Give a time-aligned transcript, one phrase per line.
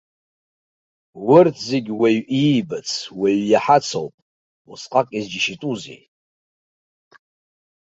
[1.31, 4.13] Урҭ зегьы уаҩ иибац, уаҩ иаҳац ауп,
[4.71, 6.01] усҟак изџьашьа тәузеи?